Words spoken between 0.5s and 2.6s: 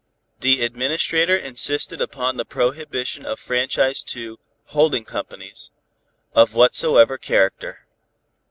Administrator insisted upon the